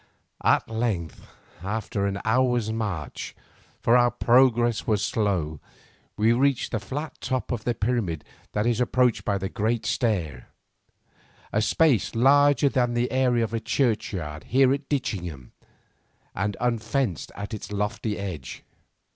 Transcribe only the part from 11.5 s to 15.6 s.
a space larger than the area of the churchyard here at Ditchingham,